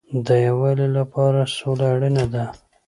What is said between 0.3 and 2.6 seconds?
یووالي لپاره سوله اړین ده